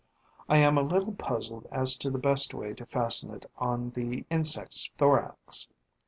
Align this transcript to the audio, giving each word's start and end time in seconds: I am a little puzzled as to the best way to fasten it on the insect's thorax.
I 0.49 0.57
am 0.57 0.79
a 0.79 0.81
little 0.81 1.13
puzzled 1.13 1.67
as 1.71 1.95
to 1.97 2.09
the 2.09 2.17
best 2.17 2.55
way 2.55 2.73
to 2.73 2.87
fasten 2.87 3.35
it 3.35 3.45
on 3.59 3.91
the 3.91 4.25
insect's 4.31 4.89
thorax. 4.97 5.67